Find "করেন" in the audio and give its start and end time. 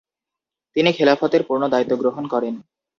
2.27-2.53